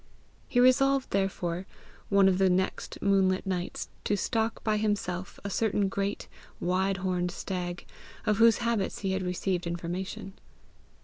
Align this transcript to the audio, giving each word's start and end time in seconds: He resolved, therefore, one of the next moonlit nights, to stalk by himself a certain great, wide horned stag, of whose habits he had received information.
He 0.47 0.59
resolved, 0.59 1.11
therefore, 1.11 1.67
one 2.09 2.27
of 2.27 2.39
the 2.39 2.49
next 2.49 2.99
moonlit 3.03 3.45
nights, 3.45 3.87
to 4.05 4.17
stalk 4.17 4.63
by 4.63 4.77
himself 4.77 5.39
a 5.43 5.49
certain 5.51 5.89
great, 5.89 6.27
wide 6.59 6.97
horned 7.05 7.29
stag, 7.29 7.85
of 8.25 8.37
whose 8.37 8.57
habits 8.65 9.01
he 9.01 9.11
had 9.11 9.21
received 9.21 9.67
information. 9.67 10.33